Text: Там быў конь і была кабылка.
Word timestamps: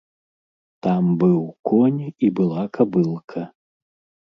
Там 0.87 1.03
быў 1.25 1.35
конь 1.73 2.01
і 2.07 2.27
была 2.41 2.61
кабылка. 2.81 3.41